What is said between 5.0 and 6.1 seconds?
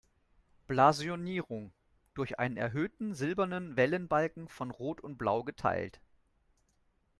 Blau geteilt.